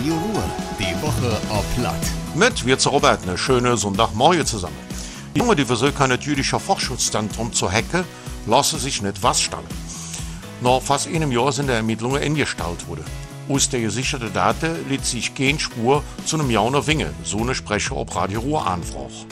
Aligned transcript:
Radio 0.00 0.14
Ruhr, 0.14 0.44
die 0.78 1.02
Woche 1.02 1.36
auf 1.50 1.64
Platt. 1.76 2.00
Mit 2.34 2.64
wir 2.64 2.78
zu 2.78 2.88
Robert 2.88 3.22
eine 3.22 3.36
schöne 3.36 3.76
Sonntagmorgen 3.76 4.46
zusammen. 4.46 4.78
Die 5.34 5.40
Junge, 5.40 5.54
die 5.56 5.66
versucht, 5.66 6.00
ein 6.00 6.18
jüdischer 6.18 6.58
Forschungszentrum 6.58 7.52
zu 7.52 7.70
hacken, 7.70 8.04
lassen 8.46 8.78
sich 8.78 9.02
nicht 9.02 9.22
was 9.22 9.42
stellen. 9.42 9.62
Nach 10.62 10.80
fast 10.80 11.06
einem 11.06 11.30
Jahr 11.30 11.52
sind 11.52 11.66
die 11.66 11.74
Ermittlungen 11.74 12.22
eingestellt 12.22 12.88
worden. 12.88 13.04
Aus 13.50 13.68
der 13.68 13.82
gesicherten 13.82 14.32
Daten 14.32 14.88
lädt 14.88 15.04
sich 15.04 15.34
keine 15.34 15.60
Spur 15.60 16.02
zu 16.24 16.38
einem 16.38 16.50
Jauner 16.50 16.86
Winge, 16.86 17.12
so 17.22 17.36
eine 17.36 17.54
Sprecher 17.54 17.96
auf 17.96 18.16
Radio 18.16 18.40
Ruhr 18.40 18.66
anfrage. 18.66 19.26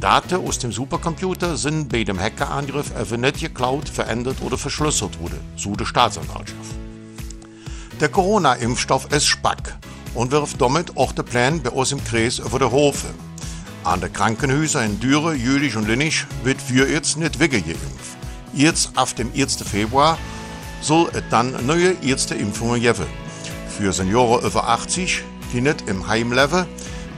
Daten 0.00 0.46
aus 0.46 0.58
dem 0.58 0.70
Supercomputer 0.70 1.56
sind 1.56 1.88
bei 1.88 2.04
dem 2.04 2.20
Hackerangriff 2.20 2.94
einfach 2.94 3.16
nicht 3.16 3.40
geklaut, 3.40 3.88
verändert 3.88 4.36
oder 4.42 4.58
verschlüsselt 4.58 5.18
worden, 5.18 5.40
so 5.56 5.74
die 5.76 5.86
Staatsanwaltschaft. 5.86 6.74
Der 7.98 8.10
Corona-Impfstoff 8.10 9.10
ist 9.12 9.26
Spack 9.26 9.78
und 10.14 10.30
wirft 10.30 10.60
damit 10.60 10.96
auch 10.96 11.12
den 11.12 11.24
Plan 11.24 11.62
bei 11.62 11.70
uns 11.70 11.92
im 11.92 12.02
Kreis 12.04 12.38
über 12.38 12.58
den 12.58 12.70
Hofe. 12.70 13.08
An 13.84 14.00
den 14.00 14.12
Krankenhäusern 14.12 14.84
in 14.84 15.00
Düre, 15.00 15.34
Jülich 15.34 15.76
und 15.76 15.88
Linnich 15.88 16.26
wird 16.44 16.60
für 16.60 16.88
jetzt 16.88 17.16
nicht 17.16 17.38
weggeimpft. 17.38 18.16
Jetzt 18.52 18.90
ab 18.96 19.14
dem 19.16 19.32
1. 19.34 19.56
Februar 19.62 20.18
soll 20.82 21.10
es 21.12 21.22
dann 21.30 21.54
neue 21.66 21.92
erste 22.02 22.34
Impfungen 22.34 22.80
geben. 22.80 23.06
Für 23.68 23.92
Senioren 23.92 24.44
über 24.44 24.68
80, 24.68 25.22
die 25.52 25.60
nicht 25.60 25.88
im 25.88 26.06
Heim 26.06 26.32
leben, 26.32 26.66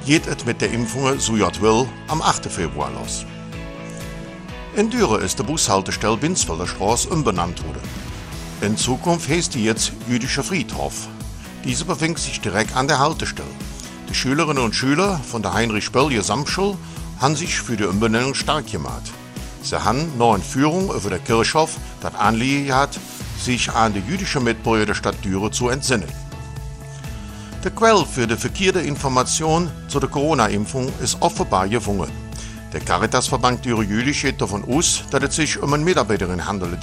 geht 0.07 0.27
es 0.27 0.45
mit 0.45 0.61
der 0.61 0.73
Impfung 0.73 1.19
so 1.19 1.35
will 1.35 1.89
am 2.09 2.23
8. 2.23 2.47
Februar 2.47 2.91
los. 2.93 3.25
In 4.75 4.89
Düre 4.89 5.21
ist 5.21 5.39
die 5.39 5.43
Bushaltestelle 5.43 6.17
Binsfelder 6.17 6.67
Straße 6.67 7.09
umbenannt 7.09 7.63
worden. 7.65 7.83
In 8.63 8.77
Zukunft 8.77 9.29
heißt 9.29 9.55
die 9.55 9.65
jetzt 9.65 9.93
Jüdischer 10.09 10.43
Friedhof. 10.43 11.09
Diese 11.65 11.85
befindet 11.85 12.19
sich 12.19 12.41
direkt 12.41 12.75
an 12.77 12.89
der 12.89 12.99
Haltestelle. 12.99 13.49
Die 14.09 14.15
Schülerinnen 14.15 14.65
und 14.65 14.75
Schüler 14.75 15.21
von 15.31 15.43
der 15.43 15.55
Heinrich-Böll 15.55 16.11
Gesamtschule 16.11 16.77
haben 17.21 17.37
sich 17.37 17.61
für 17.61 17.77
die 17.77 17.85
Umbenennung 17.85 18.35
stark 18.35 18.71
gemacht. 18.71 19.13
Sie 19.63 19.77
haben 19.77 20.11
in 20.21 20.43
Führung 20.43 20.93
über 20.93 21.09
der 21.09 21.21
Kirchhof 21.21 21.77
das 22.01 22.17
Anliegen 22.17 22.67
gehabt, 22.67 22.99
sich 23.41 23.71
an 23.71 23.95
die 23.95 24.01
jüdischen 24.01 24.43
Mitbürger 24.43 24.87
der 24.87 24.95
Stadt 24.95 25.25
Düre 25.25 25.53
zu 25.53 25.69
entsinnen. 25.69 26.09
Der 27.63 27.71
Quell 27.71 28.05
für 28.05 28.27
die 28.27 28.37
verkehrte 28.37 28.81
Information 28.81 29.71
zu 29.87 30.01
der 30.01 30.09
Corona-Impfung 30.09 30.93
ist 31.01 31.19
offenbar 31.21 31.69
gefunden. 31.69 32.11
Der 32.73 32.81
Caritasverband 32.81 33.65
Düre 33.65 33.85
Jülich 33.85 34.23
geht 34.23 34.41
davon 34.41 34.65
aus, 34.65 35.05
dass 35.13 35.23
es 35.23 35.37
sich 35.37 35.63
um 35.63 35.73
eine 35.73 35.85
Mitarbeiterin 35.85 36.45
handelt. 36.45 36.81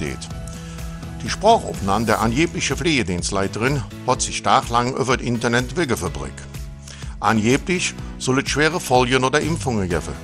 Die 1.22 1.28
Sprachaufnahme 1.28 2.06
der 2.06 2.20
angeblichen 2.20 2.76
Pflegedienstleiterin 2.76 3.82
hat 4.06 4.22
sich 4.22 4.42
tagelang 4.42 4.96
über 4.96 5.16
das 5.16 5.26
Internet 5.26 5.76
weggeverbreitet. 5.76 6.46
Angeblich 7.20 7.94
soll 8.18 8.40
es 8.40 8.48
schwere 8.48 8.80
Folgen 8.80 9.24
oder 9.24 9.40
Impfungen 9.40 9.88
geben. 9.88 10.14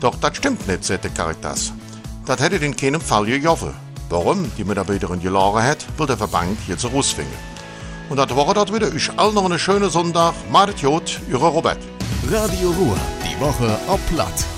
Doch 0.00 0.14
das 0.14 0.36
stimmt 0.36 0.66
nicht, 0.68 0.84
sagt 0.84 1.04
der 1.04 1.10
Caritas. 1.10 1.72
Das 2.26 2.40
hätte 2.40 2.56
in 2.56 2.76
keinem 2.76 3.00
Fall 3.00 3.26
gejoffen. 3.26 3.74
Warum 4.08 4.50
die 4.56 4.64
Mitarbeiterin 4.64 5.20
geladen 5.20 5.62
hat, 5.62 5.84
will 5.98 6.06
der 6.06 6.16
Verband 6.16 6.58
jetzt 6.68 6.84
herausfinden. 6.84 7.34
Und 8.08 8.18
das 8.18 8.34
war 8.36 8.54
das 8.54 8.72
wieder. 8.72 8.94
Ich 8.94 9.10
allen 9.18 9.34
noch 9.34 9.44
einen 9.44 9.58
schönen 9.58 9.90
Sonntag. 9.90 10.34
Macht 10.52 10.78
Jod, 10.80 11.20
Ihre 11.28 11.48
Robert. 11.48 11.78
Radio 12.30 12.70
Ruhr, 12.70 12.96
die 13.24 13.40
Woche 13.40 13.78
auf 13.88 14.00
Platt. 14.08 14.55